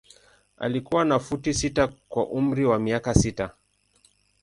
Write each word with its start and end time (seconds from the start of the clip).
Alikuwa 0.57 1.05
na 1.05 1.19
futi 1.19 1.53
sita 1.53 1.87
kwa 2.09 2.27
umri 2.29 2.65
wa 2.65 2.79
miaka 2.79 3.13
sita. 3.15 3.51